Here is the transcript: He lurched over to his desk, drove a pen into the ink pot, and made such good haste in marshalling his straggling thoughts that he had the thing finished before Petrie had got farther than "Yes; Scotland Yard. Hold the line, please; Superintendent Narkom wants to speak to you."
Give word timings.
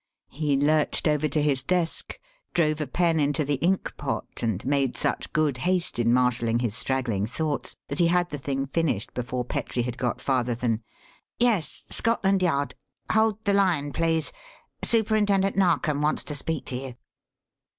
He 0.31 0.57
lurched 0.57 1.07
over 1.07 1.27
to 1.27 1.41
his 1.43 1.63
desk, 1.63 2.19
drove 2.55 2.81
a 2.81 2.87
pen 2.87 3.19
into 3.19 3.45
the 3.45 3.59
ink 3.61 3.95
pot, 3.97 4.39
and 4.41 4.65
made 4.65 4.97
such 4.97 5.31
good 5.31 5.57
haste 5.57 5.99
in 5.99 6.11
marshalling 6.11 6.57
his 6.57 6.73
straggling 6.75 7.27
thoughts 7.27 7.75
that 7.87 7.99
he 7.99 8.07
had 8.07 8.31
the 8.31 8.39
thing 8.39 8.65
finished 8.65 9.13
before 9.13 9.45
Petrie 9.45 9.83
had 9.83 9.99
got 9.99 10.19
farther 10.19 10.55
than 10.55 10.81
"Yes; 11.37 11.83
Scotland 11.91 12.41
Yard. 12.41 12.73
Hold 13.13 13.45
the 13.45 13.53
line, 13.53 13.93
please; 13.93 14.33
Superintendent 14.83 15.55
Narkom 15.55 16.01
wants 16.01 16.23
to 16.23 16.33
speak 16.33 16.65
to 16.65 16.75
you." 16.75 16.95